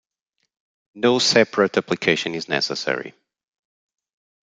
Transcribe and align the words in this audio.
No 0.95 1.19
separate 1.19 1.77
application 1.77 2.33
is 2.33 2.49
necessary. 2.49 3.13